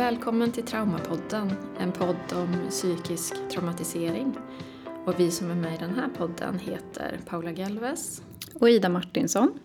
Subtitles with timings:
[0.00, 4.36] Välkommen till Traumapodden, en podd om psykisk traumatisering.
[5.06, 8.22] Och vi som är med i den här podden heter Paula Galves
[8.54, 9.58] och Ida Martinsson.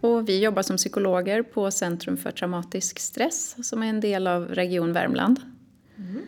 [0.00, 4.48] Och vi jobbar som psykologer på Centrum för traumatisk stress som är en del av
[4.48, 5.40] Region Värmland.
[5.96, 6.22] Mm.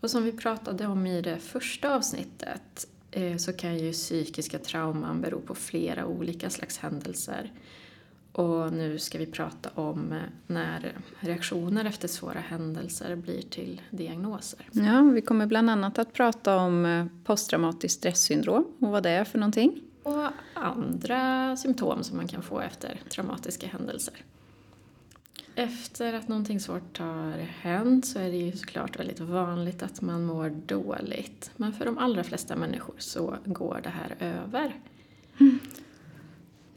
[0.00, 5.20] Och som vi pratade om i det första avsnittet eh, så kan ju psykiska trauman
[5.20, 7.52] bero på flera olika slags händelser.
[8.38, 14.68] Och nu ska vi prata om eh, när reaktioner efter svåra händelser blir till diagnoser.
[14.72, 19.24] Ja, vi kommer bland annat att prata om eh, posttraumatiskt stresssyndrom och vad det är
[19.24, 19.80] för någonting.
[20.02, 24.14] Och andra symptom som man kan få efter traumatiska händelser.
[25.54, 30.24] Efter att någonting svårt har hänt så är det ju såklart väldigt vanligt att man
[30.24, 31.50] mår dåligt.
[31.56, 34.76] Men för de allra flesta människor så går det här över.
[35.40, 35.58] Mm.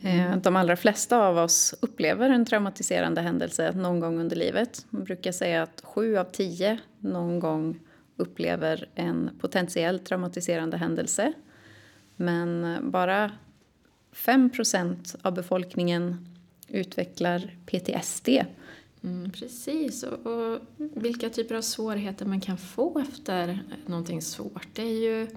[0.02, 4.86] Eh, de allra flesta av oss upplever en traumatiserande händelse någon gång under livet.
[4.90, 7.80] Man brukar säga att sju av tio någon gång
[8.18, 11.34] upplever en potentiellt traumatiserande händelse.
[12.16, 13.32] Men bara
[14.14, 16.28] 5% av befolkningen
[16.68, 18.30] utvecklar PTSD.
[19.04, 24.68] Mm, precis, och, och, vilka typer av svårigheter man kan få efter någonting svårt.
[24.74, 25.28] Det är ju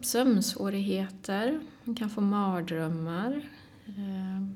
[0.00, 3.48] sömnsvårigheter, man kan få mardrömmar.
[3.86, 4.46] Eh,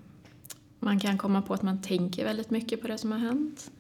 [0.81, 3.71] man kan komma på att man tänker väldigt mycket på det som har hänt.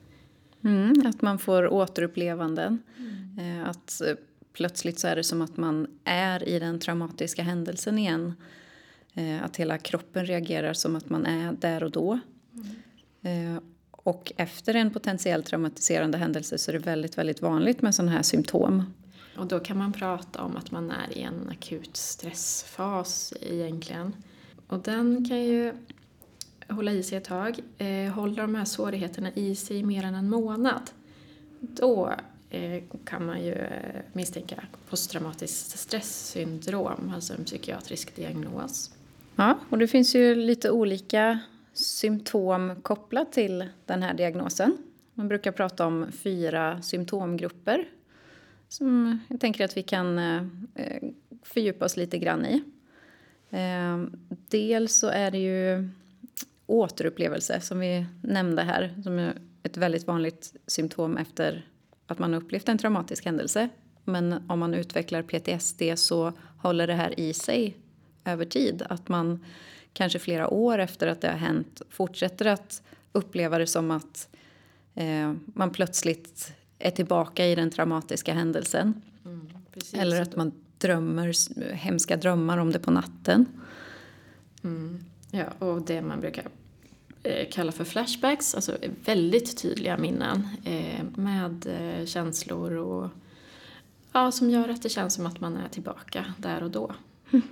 [0.64, 2.82] Mm, att man får återupplevanden.
[2.98, 3.60] Mm.
[3.60, 4.14] Eh, att eh,
[4.52, 8.34] plötsligt så är det som att man är i den traumatiska händelsen igen.
[9.14, 12.18] Eh, att hela kroppen reagerar som att man är där och då.
[13.22, 13.60] Mm.
[13.90, 18.22] Och efter en potentiellt traumatiserande händelse så är det väldigt, väldigt vanligt med sådana här
[18.22, 18.84] symptom.
[19.38, 24.12] Och då kan man prata om att man är i en akut stressfas egentligen.
[24.66, 25.72] Och den kan ju
[26.68, 27.58] hålla i sig ett tag.
[27.78, 30.90] Eh, håller de här svårigheterna i sig mer än en månad,
[31.60, 32.14] då
[32.50, 38.90] eh, kan man ju eh, misstänka posttraumatiskt stresssyndrom, alltså en psykiatrisk diagnos.
[39.36, 41.38] Ja, och det finns ju lite olika
[41.72, 44.78] symptom kopplat till den här diagnosen.
[45.14, 47.88] Man brukar prata om fyra symptomgrupper
[48.76, 50.42] som jag tänker att vi kan eh,
[50.74, 51.02] eh,
[51.42, 52.62] fördjupa oss lite grann i.
[53.50, 54.12] Ehm,
[54.48, 55.88] dels så är det ju
[56.66, 61.68] återupplevelse som vi nämnde här som är ett väldigt vanligt symptom efter
[62.06, 63.68] att man upplevt en traumatisk händelse.
[64.04, 67.76] Men om man utvecklar PTSD så håller det här i sig
[68.24, 68.82] över tid.
[68.88, 69.44] Att man
[69.92, 72.82] kanske flera år efter att det har hänt fortsätter att
[73.12, 74.28] uppleva det som att
[74.94, 79.02] eh, man plötsligt är tillbaka i den traumatiska händelsen.
[79.24, 79.48] Mm,
[79.92, 81.34] Eller att man drömmer
[81.72, 83.46] hemska drömmar om det på natten.
[84.64, 85.04] Mm.
[85.30, 86.44] Ja, och det man brukar
[87.22, 93.10] eh, kalla för flashbacks, alltså väldigt tydliga minnen eh, med eh, känslor och
[94.12, 96.94] ja, som gör att det känns som att man är tillbaka där och då.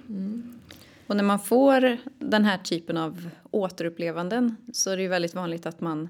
[0.09, 0.61] Mm.
[1.07, 5.67] Och när man får den här typen av återupplevanden så är det ju väldigt vanligt
[5.67, 6.09] att man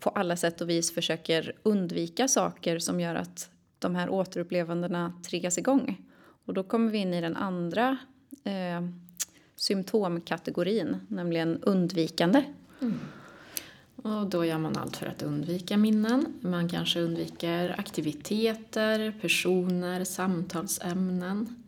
[0.00, 5.58] på alla sätt och vis försöker undvika saker som gör att de här återupplevandena triggas
[5.58, 6.02] igång.
[6.44, 7.98] Och då kommer vi in i den andra
[8.44, 8.88] eh,
[9.56, 12.44] symptomkategorin, nämligen undvikande.
[12.80, 12.98] Mm.
[13.96, 16.34] Och då gör man allt för att undvika minnen.
[16.40, 21.64] Man kanske undviker aktiviteter, personer, samtalsämnen.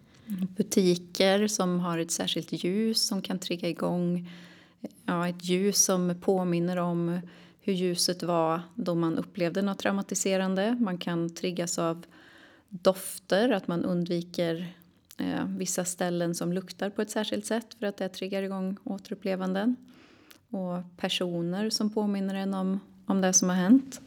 [0.56, 4.30] Butiker som har ett särskilt ljus som kan trigga igång.
[5.04, 7.20] Ja, ett ljus som påminner om
[7.68, 10.76] hur ljuset var då man upplevde något traumatiserande.
[10.80, 12.06] Man kan triggas av
[12.68, 14.72] dofter, att man undviker
[15.18, 19.76] eh, vissa ställen som luktar på ett särskilt sätt för att det triggar igång återupplevanden.
[20.50, 24.00] Och personer som påminner en om, om det som har hänt.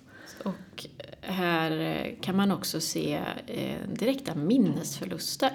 [0.43, 0.87] Och
[1.21, 5.51] här eh, kan man också se eh, direkta minnesförluster.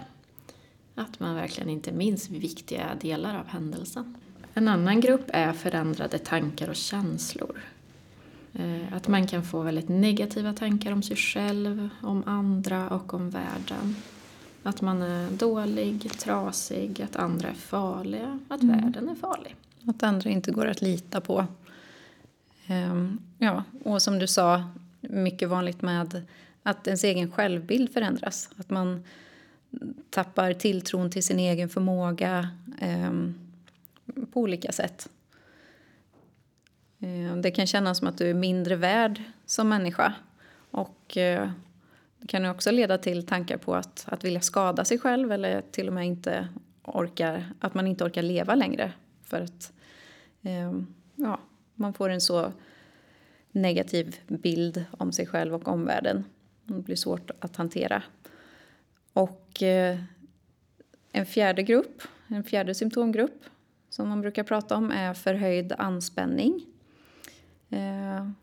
[0.95, 4.17] Att man verkligen inte minns viktiga delar av händelsen.
[4.55, 7.61] En annan grupp är förändrade tankar och känslor.
[8.59, 13.31] Eh, att man kan få väldigt negativa tankar om sig själv, om andra och om
[13.31, 13.97] världen.
[14.63, 18.81] Att man är dålig, trasig, att andra är farliga, att mm.
[18.81, 19.57] världen är farlig.
[19.87, 21.47] Att andra inte går att lita på.
[22.69, 24.65] Um, ja, och som du sa,
[25.01, 26.25] mycket vanligt med
[26.63, 28.51] att ens egen självbild förändras.
[28.57, 29.05] Att man
[30.11, 32.49] tappar tilltron till sin egen förmåga
[32.83, 33.35] um,
[34.33, 35.09] på olika sätt.
[37.07, 40.15] Eh, det kan kännas som att du är mindre värd som människa.
[40.71, 41.51] Och eh,
[42.19, 45.89] det kan också leda till tankar på att, att vilja skada sig själv eller till
[45.89, 46.49] och med inte
[46.83, 48.93] orkar, att man inte orkar leva längre.
[49.23, 49.73] För att
[50.43, 50.73] eh,
[51.15, 51.41] ja,
[51.75, 52.53] man får en så
[53.51, 56.25] negativ bild om sig själv och omvärlden.
[56.65, 58.03] Det blir svårt att hantera.
[59.13, 59.63] Och
[61.13, 63.45] en fjärde grupp, en fjärde symptomgrupp
[63.89, 66.76] som man brukar prata om är förhöjd anspänning.
[67.71, 68.35] Mm.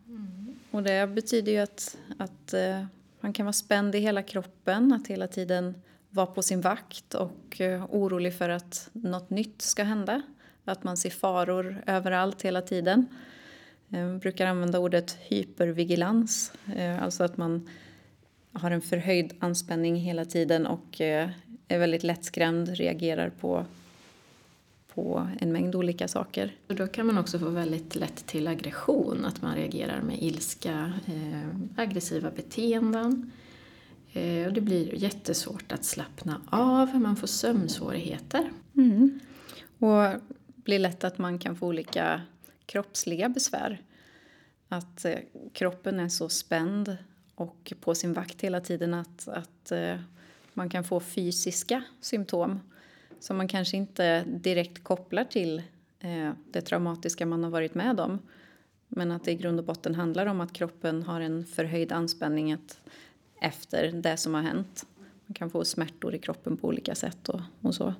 [0.71, 2.85] Och det betyder ju att, att eh,
[3.19, 5.75] man kan vara spänd i hela kroppen, att hela tiden
[6.09, 10.21] vara på sin vakt och orolig för att något nytt ska hända.
[10.65, 13.05] Att man ser faror överallt hela tiden.
[13.87, 16.53] Jag brukar använda ordet hypervigilans,
[17.01, 17.69] alltså att man
[18.53, 21.01] har en förhöjd anspänning hela tiden och
[21.67, 23.65] är väldigt lättskrämd, reagerar på
[24.95, 26.55] på en mängd olika saker.
[26.67, 30.93] Och då kan man också få väldigt lätt till aggression, att man reagerar med ilska,
[31.05, 33.31] eh, aggressiva beteenden.
[34.13, 38.51] Eh, och det blir jättesvårt att slappna av, man får sömnsvårigheter.
[38.75, 39.19] Mm.
[39.79, 40.21] Och
[40.55, 42.21] blir lätt att man kan få olika
[42.65, 43.81] kroppsliga besvär.
[44.67, 45.19] Att eh,
[45.53, 46.97] kroppen är så spänd
[47.35, 49.95] och på sin vakt hela tiden att, att eh,
[50.53, 52.59] man kan få fysiska symptom
[53.23, 55.63] som man kanske inte direkt kopplar till
[55.99, 58.19] eh, det traumatiska man har varit med om.
[58.87, 62.57] Men att det i grund och botten handlar om att kroppen har en förhöjd anspänning
[63.41, 64.85] efter det som har hänt.
[65.25, 67.93] Man kan få smärtor i kroppen på olika sätt och, och så.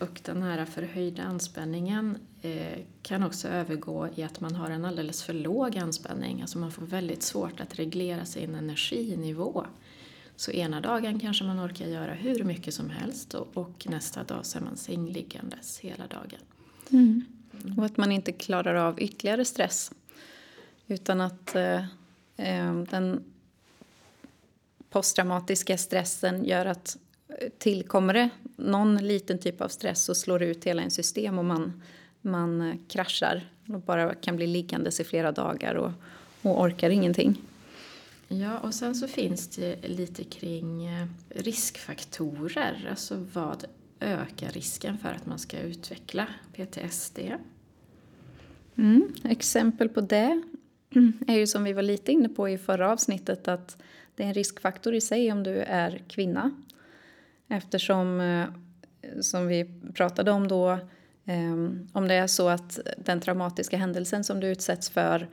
[0.00, 5.22] Och den här förhöjda anspänningen eh, kan också övergå i att man har en alldeles
[5.22, 6.40] för låg anspänning.
[6.40, 9.66] Alltså man får väldigt svårt att reglera sin energinivå.
[10.38, 14.46] Så ena dagen kanske man orkar göra hur mycket som helst och, och nästa dag
[14.46, 16.40] så är man sängliggandes hela dagen.
[16.90, 17.24] Mm.
[17.78, 19.92] Och att man inte klarar av ytterligare stress.
[20.86, 21.84] Utan att eh,
[22.36, 23.24] eh den
[24.90, 26.96] posttraumatiska stressen gör att
[27.28, 31.38] eh, tillkommer det någon liten typ av stress så slår det ut hela en system
[31.38, 31.82] och man,
[32.20, 35.92] man eh, kraschar och bara kan bli liggandes i flera dagar och,
[36.42, 37.47] och orkar ingenting.
[38.28, 42.86] Ja, och sen så finns det lite kring eh, riskfaktorer.
[42.90, 43.64] Alltså vad
[44.00, 47.18] ökar risken för att man ska utveckla PTSD?
[48.76, 50.42] Mm, exempel på det
[51.26, 53.82] är ju som vi var lite inne på i förra avsnittet att
[54.16, 56.50] det är en riskfaktor i sig om du är kvinna.
[57.48, 58.46] Eftersom, eh,
[59.20, 60.78] som vi pratade om då,
[61.24, 65.28] ehm, om det är så att den traumatiska händelsen som du utsätts för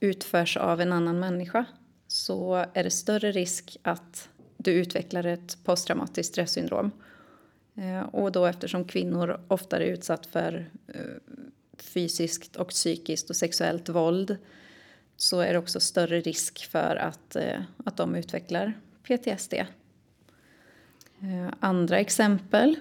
[0.00, 1.64] utförs av en annan människa
[2.08, 6.90] så är det större risk att du utvecklar ett posttraumatiskt stresssyndrom.
[7.74, 11.00] Eh, och då eftersom kvinnor oftare är utsatt för eh,
[11.78, 14.36] fysiskt och psykiskt och sexuellt våld
[15.16, 18.72] så är det också större risk för att, eh, att de utvecklar
[19.02, 19.54] PTSD.
[21.60, 22.76] Andra exempel?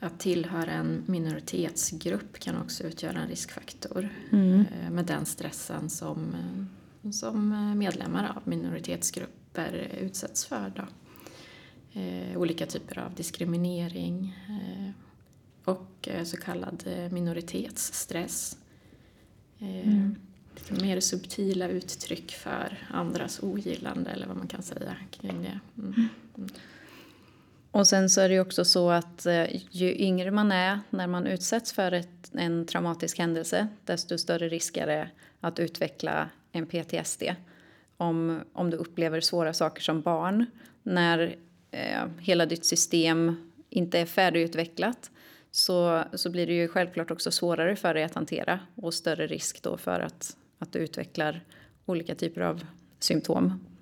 [0.00, 4.64] Att tillhöra en minoritetsgrupp kan också utgöra en riskfaktor mm.
[4.90, 6.36] med den stressen som
[7.12, 10.72] som eh, medlemmar av minoritetsgrupper utsätts för.
[10.76, 10.82] Då.
[12.00, 14.90] Eh, olika typer av diskriminering eh,
[15.64, 18.58] och eh, så kallad eh, minoritetsstress.
[19.58, 20.16] Eh, mm.
[20.70, 25.60] Mer subtila uttryck för andras ogillande eller vad man kan säga kring det.
[25.78, 25.94] Mm.
[26.38, 26.48] Mm.
[27.74, 31.06] Och sen så är det ju också så att eh, ju yngre man är när
[31.06, 35.10] man utsätts för ett, en traumatisk händelse desto större risk är det
[35.40, 37.22] att utveckla en PTSD.
[37.96, 40.46] Om, om du upplever svåra saker som barn
[40.82, 41.36] när
[41.70, 45.10] eh, hela ditt system inte är färdigutvecklat
[45.50, 49.62] så, så blir det ju självklart också svårare för dig att hantera och större risk
[49.62, 51.40] då för att, att du utvecklar
[51.86, 52.66] olika typer av
[52.98, 53.73] symptom.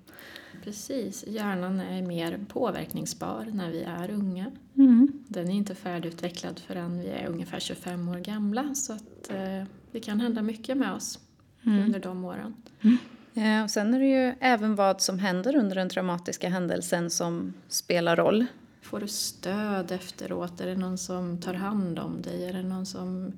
[0.63, 4.51] Precis, hjärnan är mer påverkningsbar när vi är unga.
[4.77, 5.23] Mm.
[5.27, 9.99] Den är inte färdigutvecklad förrän vi är ungefär 25 år gamla så att eh, det
[9.99, 11.19] kan hända mycket med oss
[11.65, 11.85] mm.
[11.85, 12.55] under de åren.
[12.81, 12.97] Mm.
[13.33, 17.53] Ja, och sen är det ju även vad som händer under den traumatiska händelsen som
[17.67, 18.45] spelar roll.
[18.81, 20.61] Får du stöd efteråt?
[20.61, 22.45] Är det någon som tar hand om dig?
[22.45, 23.33] Är det någon som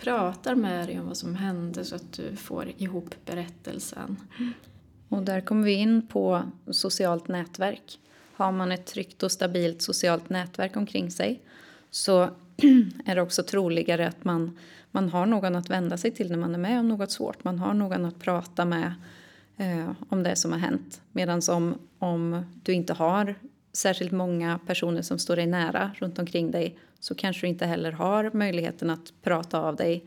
[0.00, 4.16] pratar med dig om vad som hände så att du får ihop berättelsen?
[5.08, 7.98] Och där kommer vi in på socialt nätverk.
[8.32, 11.40] Har man ett tryggt och stabilt socialt nätverk omkring sig
[11.90, 12.22] så
[13.06, 14.58] är det också troligare att man
[14.90, 17.44] man har någon att vända sig till när man är med om något svårt.
[17.44, 18.94] Man har någon att prata med
[19.56, 21.00] eh, om det som har hänt.
[21.12, 23.34] Medan om, om du inte har
[23.72, 27.92] särskilt många personer som står dig nära runt omkring dig så kanske du inte heller
[27.92, 30.04] har möjligheten att prata av dig.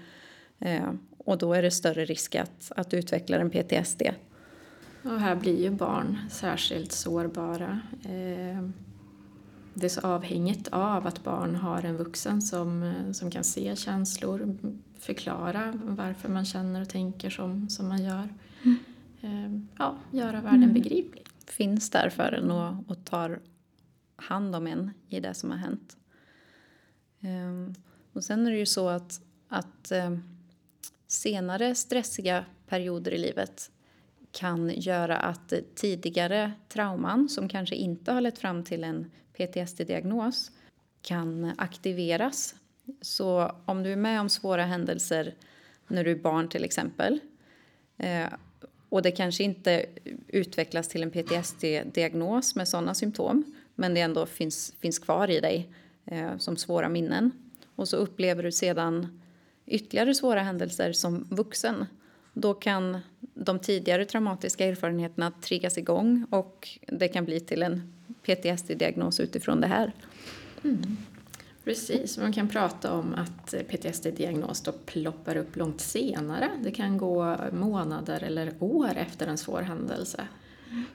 [0.59, 4.01] Eh, och då är det större risk att, att du utvecklar en PTSD.
[5.03, 7.81] Och här blir ju barn särskilt sårbara.
[8.03, 8.69] Eh,
[9.73, 14.57] det är så avhängigt av att barn har en vuxen som, som kan se känslor,
[14.99, 18.29] förklara varför man känner och tänker som, som man gör.
[18.63, 18.77] Mm.
[19.21, 20.73] Ehm, ja, göra världen mm.
[20.73, 21.25] begriplig.
[21.47, 23.39] Finns där för en och, och tar
[24.15, 25.97] hand om en i det som har hänt.
[27.21, 27.75] Um,
[28.13, 29.91] och sen är det ju så att, att
[31.07, 33.71] senare stressiga perioder i livet
[34.31, 40.51] kan göra att tidigare trauman som kanske inte har lett fram till en PTSD-diagnos
[41.01, 42.55] kan aktiveras.
[43.01, 45.35] Så om du är med om svåra händelser
[45.87, 47.19] när du är barn till exempel
[47.97, 48.27] eh,
[48.89, 49.85] och det kanske inte
[50.27, 55.69] utvecklas till en PTSD-diagnos med sådana symptom men det ändå finns, finns kvar i dig
[56.05, 57.31] eh, som svåra minnen.
[57.75, 59.21] Och så upplever du sedan
[59.65, 61.85] ytterligare svåra händelser som vuxen.
[62.33, 62.99] Då kan
[63.33, 69.67] de tidigare traumatiska erfarenheterna triggas igång och det kan bli till en PTSD-diagnos utifrån det
[69.67, 69.91] här.
[70.63, 70.97] Mm.
[71.63, 76.49] Precis, man kan prata om att PTSD-diagnos då ploppar upp långt senare.
[76.63, 80.27] Det kan gå månader eller år efter en svår händelse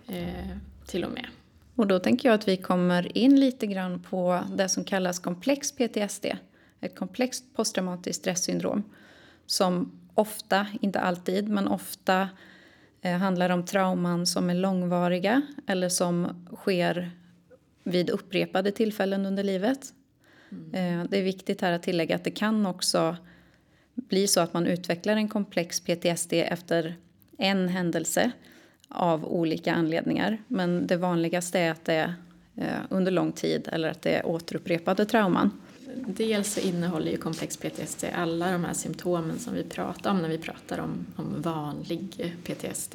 [0.07, 1.27] eh, till och med.
[1.75, 5.73] Och då tänker jag att vi kommer in lite grann på det som kallas komplex
[5.73, 6.27] PTSD.
[6.81, 8.83] Ett komplext posttraumatiskt stresssyndrom
[9.47, 12.29] som ofta, inte alltid, men ofta
[13.03, 17.11] eh, handlar om trauman som är långvariga eller som sker
[17.85, 19.93] vid upprepade tillfällen under livet.
[20.51, 21.01] Mm.
[21.01, 23.17] Eh, det är viktigt här att tillägga att det kan också
[23.95, 26.97] bli så att man utvecklar en komplex PTSD efter
[27.39, 28.31] en händelse
[28.89, 30.39] av olika anledningar.
[30.49, 32.15] Men det vanligaste är att det är
[32.57, 35.51] eh, under lång tid eller att det är återupprepade trauman.
[36.07, 40.29] Dels så innehåller ju komplex PTSD alla de här symptomen som vi pratar om när
[40.29, 42.95] vi pratar om, om vanlig PTSD.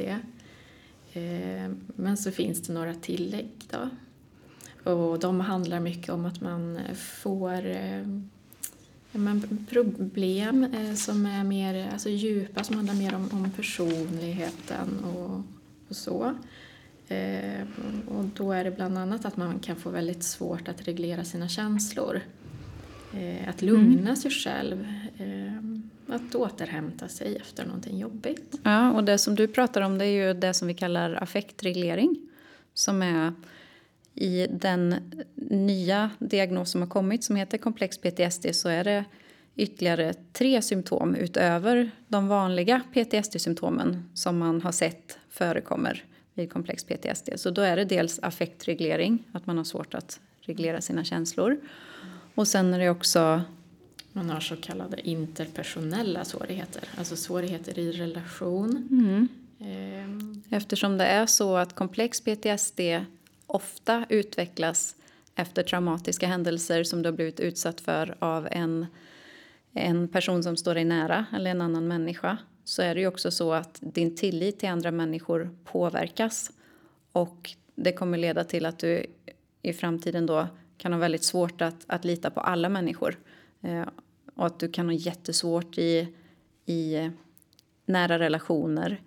[1.14, 3.90] Eh, men så finns det några tillägg då.
[4.92, 8.08] Och de handlar mycket om att man får eh,
[9.12, 15.42] men problem eh, som är mer alltså djupa, som handlar mer om, om personligheten och
[15.92, 16.36] och så.
[17.08, 17.68] Eh,
[18.08, 21.48] och då är det bland annat att man kan få väldigt svårt att reglera sina
[21.48, 22.22] känslor.
[23.14, 24.16] Eh, att lugna mm.
[24.16, 24.88] sig själv.
[25.18, 28.60] Eh, att återhämta sig efter någonting jobbigt.
[28.64, 32.28] Ja, och det som du pratar om det är ju det som vi kallar affektreglering.
[32.74, 33.34] Som är
[34.16, 34.96] i den
[35.50, 39.06] nya diagnos som har kommit som heter komplex PTSD så är det
[39.56, 46.04] ytterligare tre symptom utöver de vanliga PTSD-symptomen som man har sett förekommer
[46.34, 47.30] vid komplex PTSD.
[47.36, 51.58] Så då är det dels affektreglering, att man har svårt att reglera sina känslor.
[52.36, 53.42] Och sen är det också...
[54.14, 58.88] Man har så kallade interpersonella svårigheter, alltså svårigheter i relation.
[58.92, 59.28] Mm.
[59.60, 60.42] Ehm.
[60.50, 62.80] Eftersom det är så att komplex PTSD
[63.48, 64.96] ofta utvecklas
[65.36, 68.86] efter traumatiska händelser som du har blivit utsatt för av en
[69.74, 73.32] en person som står dig nära eller en annan människa så är det ju också
[73.32, 76.52] så att din tillit till andra människor påverkas.
[77.12, 79.06] Och det kommer leda till att du
[79.62, 80.48] i framtiden då
[80.82, 83.20] kan ha väldigt svårt att, att lita på alla människor.
[83.62, 83.84] Eh,
[84.36, 86.08] och att du kan ha jättesvårt i,
[86.66, 87.10] i
[87.86, 89.02] nära relationer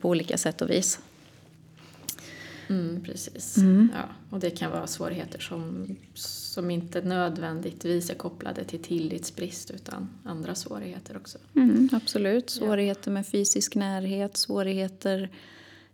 [0.00, 1.00] på olika sätt och vis.
[2.68, 3.56] Mm, precis.
[3.56, 3.88] Mm.
[3.94, 10.08] Ja, och det kan vara svårigheter som, som inte nödvändigtvis är kopplade till tillitsbrist utan
[10.24, 11.38] andra svårigheter också.
[11.54, 15.30] Mm, absolut, svårigheter med fysisk närhet, svårigheter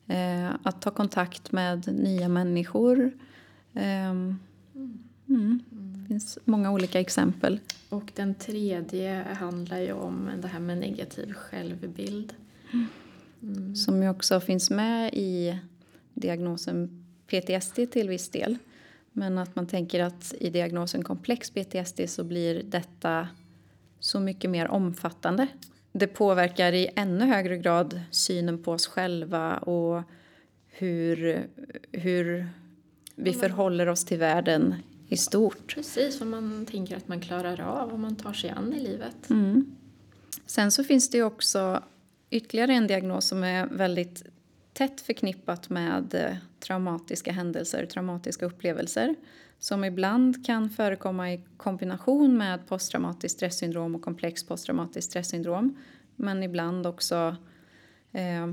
[0.07, 3.13] eh, att ta kontakt med nya människor.
[3.75, 4.15] Eh,
[5.31, 7.61] det finns många olika exempel.
[7.89, 12.35] Och den tredje handlar ju om det här med negativ självbild.
[13.43, 13.77] Mm.
[13.77, 15.59] Som ju också finns med i
[16.15, 18.59] diagnosen PTSD till viss del.
[19.13, 23.29] Men att man tänker att i diagnosen komplex PTSD så blir detta
[23.99, 25.47] så mycket mer omfattande.
[25.93, 30.03] Det påverkar i ännu högre grad synen på oss själva och
[30.69, 31.47] hur,
[31.93, 32.49] hur
[33.15, 34.75] vi förhåller oss till världen
[35.11, 35.75] i stort.
[35.75, 39.31] Precis, vad man tänker att man klarar av, vad man tar sig an i livet.
[39.31, 39.77] Mm.
[40.47, 41.83] Sen så finns det också
[42.31, 44.25] ytterligare en diagnos som är väldigt
[44.73, 49.15] tätt förknippat med eh, traumatiska händelser, traumatiska upplevelser
[49.59, 55.77] som ibland kan förekomma i kombination med posttraumatiskt stresssyndrom och komplex posttraumatiskt stresssyndrom
[56.17, 57.37] men ibland också
[58.13, 58.53] eh,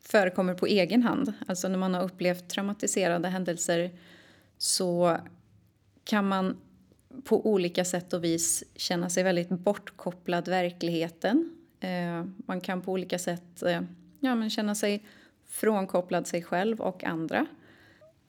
[0.00, 1.32] förekommer på egen hand.
[1.46, 3.90] Alltså när man har upplevt traumatiserande händelser
[4.58, 5.16] så
[6.04, 6.56] kan man
[7.24, 11.56] på olika sätt och vis känna sig väldigt bortkopplad verkligheten.
[11.80, 13.80] Eh, man kan på olika sätt eh,
[14.20, 15.02] ja, men känna sig
[15.48, 17.46] frånkopplad sig själv och andra.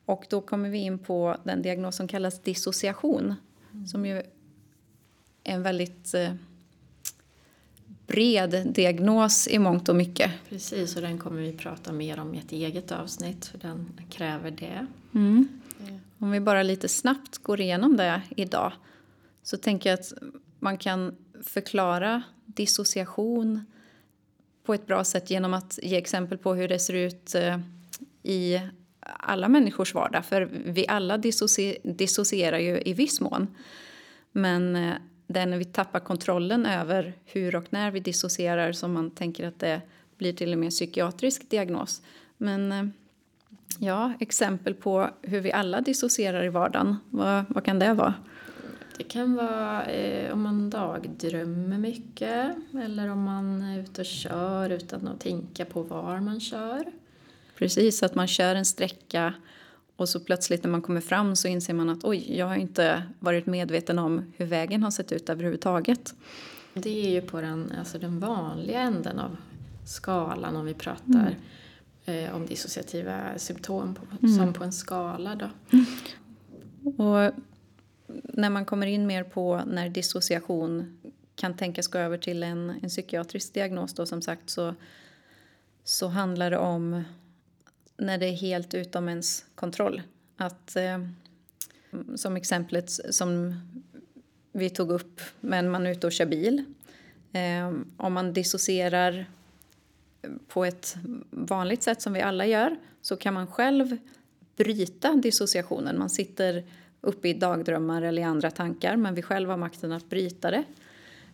[0.05, 3.35] Och då kommer vi in på den diagnos som kallas dissociation.
[3.73, 3.87] Mm.
[3.87, 4.23] Som ju är
[5.43, 6.33] en väldigt eh,
[8.07, 10.31] bred diagnos i mångt och mycket.
[10.49, 14.51] Precis, och den kommer vi prata mer om i ett eget avsnitt, för den kräver
[14.51, 14.87] det.
[15.15, 15.61] Mm.
[15.79, 15.99] Mm.
[16.19, 18.73] Om vi bara lite snabbt går igenom det idag
[19.43, 20.13] så tänker jag att
[20.59, 23.65] man kan förklara dissociation
[24.63, 27.59] på ett bra sätt genom att ge exempel på hur det ser ut eh,
[28.23, 28.61] i
[29.01, 30.25] alla människors vardag.
[30.25, 31.17] För vi alla
[31.83, 33.47] dissocierar ju i viss mån.
[34.31, 34.95] Men eh,
[35.27, 39.47] det är när vi tappar kontrollen över hur och när vi dissocierar som man tänker
[39.47, 39.81] att det
[40.17, 42.01] blir till och med psykiatrisk diagnos.
[42.37, 42.85] Men eh,
[43.79, 48.13] ja, exempel på hur vi alla dissocierar i vardagen, vad, vad kan det vara?
[48.97, 54.69] Det kan vara eh, om man dagdrömmer mycket eller om man är ute och kör
[54.69, 56.85] utan att tänka på var man kör.
[57.57, 59.33] Precis, att man kör en sträcka
[59.95, 63.03] och så plötsligt när man kommer fram så inser man att oj, jag har inte
[63.19, 66.15] varit medveten om hur vägen har sett ut överhuvudtaget.
[66.73, 69.37] Det är ju på den, alltså den vanliga änden av
[69.85, 71.33] skalan om vi pratar mm.
[72.07, 74.37] Eh, om dissociativa symptom på, mm.
[74.37, 75.35] som på en skala.
[75.35, 75.49] Då.
[75.73, 75.85] Mm.
[76.99, 77.33] Och
[78.23, 80.99] när man kommer in mer på när dissociation
[81.35, 84.75] kan tänkas gå över till en, en psykiatrisk diagnos då som sagt så,
[85.83, 87.03] så handlar det om
[87.97, 90.01] när det är helt utom ens kontroll.
[90.37, 91.07] Att, eh,
[92.15, 93.55] som exemplet som
[94.51, 96.63] vi tog upp, men man är ute och kör bil.
[97.31, 99.25] Eh, om man dissocierar
[100.47, 100.95] på ett
[101.29, 103.97] vanligt sätt som vi alla gör så kan man själv
[104.55, 105.99] bryta dissociationen.
[105.99, 106.63] Man sitter
[107.01, 110.63] uppe i dagdrömmar eller i andra tankar men vi själva har makten att bryta det.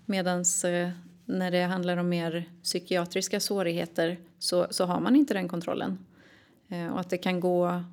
[0.05, 0.89] Medan eh,
[1.25, 5.97] när det handlar om mer psykiatriska svårigheter så, så har man inte den kontrollen.
[6.67, 7.83] Eh, och att det kan gå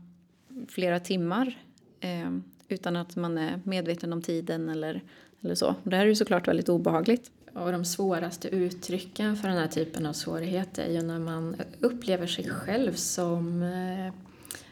[0.69, 1.59] flera timmar
[2.01, 2.31] eh,
[2.69, 5.03] utan att man är medveten om tiden eller,
[5.41, 5.75] eller så.
[5.83, 7.31] Det här är ju såklart väldigt obehagligt.
[7.53, 12.27] Och de svåraste uttrycken för den här typen av svårigheter är ju när man upplever
[12.27, 14.13] sig själv som eh,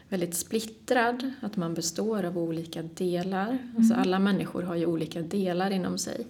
[0.09, 3.49] väldigt splittrad, att man består av olika delar.
[3.49, 3.73] Mm.
[3.77, 6.27] Alltså alla människor har ju olika delar inom sig.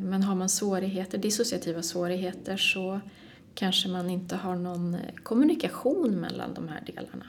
[0.00, 3.00] Men har man svårigheter, dissociativa svårigheter så
[3.54, 7.26] kanske man inte har någon kommunikation mellan de här delarna.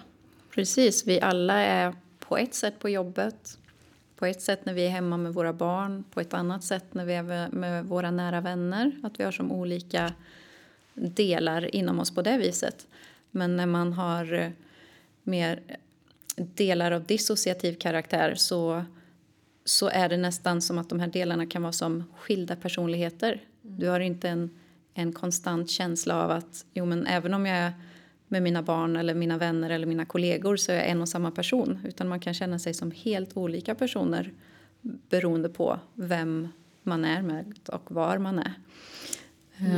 [0.56, 3.58] Precis, vi alla är på ett sätt på jobbet,
[4.22, 7.06] på ett sätt när vi är hemma med våra barn, på ett annat sätt när
[7.06, 8.92] vi är med våra nära vänner.
[9.04, 10.14] Att vi har som olika
[10.94, 12.88] delar inom oss på det viset.
[13.32, 14.54] Men när man har
[15.24, 15.60] mer
[16.36, 18.86] delar av dissociativ karaktär så,
[19.66, 23.42] så är det nästan som att de här delarna kan vara som skilda personligheter.
[23.62, 24.50] Du har inte en
[24.94, 27.74] en konstant känsla av att jo, men även om jag är
[28.32, 31.32] med mina barn eller mina vänner eller mina kollegor så är jag en och samma
[31.32, 31.80] person.
[31.88, 34.32] Utan man kan känna sig som helt olika personer
[34.82, 36.48] beroende på vem
[36.84, 38.54] man är med och var man är.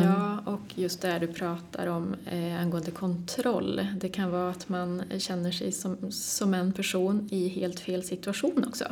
[0.04, 3.88] Ja, och just det du pratar om eh, angående kontroll.
[3.98, 8.66] Det kan vara att man känner sig som, som en person i helt fel situation
[8.68, 8.86] också.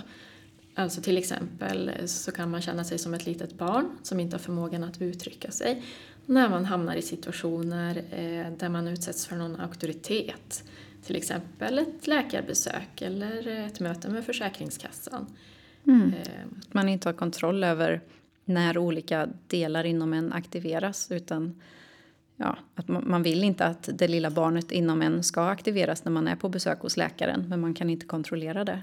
[0.76, 4.40] Alltså till exempel så kan man känna sig som ett litet barn som inte har
[4.40, 5.84] förmågan att uttrycka sig
[6.26, 10.64] när man hamnar i situationer eh, där man utsätts för någon auktoritet.
[11.04, 15.26] Till exempel ett läkarbesök eller ett möte med Försäkringskassan.
[15.88, 16.14] Mm.
[16.14, 18.02] Eh, att man inte har kontroll över
[18.46, 21.62] när olika delar inom en aktiveras utan
[22.36, 26.28] ja, att man vill inte att det lilla barnet inom en ska aktiveras när man
[26.28, 28.82] är på besök hos läkaren men man kan inte kontrollera det.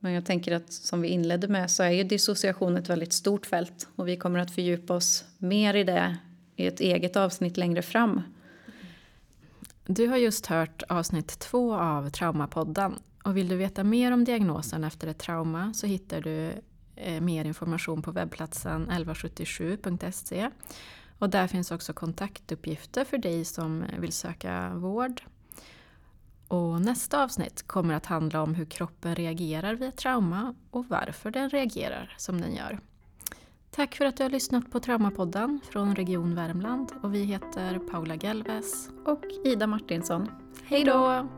[0.00, 3.46] Men jag tänker att som vi inledde med så är ju dissociation ett väldigt stort
[3.46, 6.16] fält och vi kommer att fördjupa oss mer i det
[6.56, 8.20] i ett eget avsnitt längre fram.
[9.86, 12.98] Du har just hört avsnitt två av Traumapodden.
[13.24, 16.52] Och vill du veta mer om diagnosen efter ett trauma så hittar du
[16.96, 20.50] eh, mer information på webbplatsen 1177.se
[21.18, 25.22] och där finns också kontaktuppgifter för dig som vill söka vård
[26.48, 31.30] och nästa avsnitt kommer att handla om hur kroppen reagerar vid ett trauma och varför
[31.30, 32.80] den reagerar som den gör.
[33.70, 38.14] Tack för att du har lyssnat på Traumapodden från Region Värmland och vi heter Paula
[38.14, 40.28] Gelves och Ida Martinsson.
[40.64, 41.28] Hej då!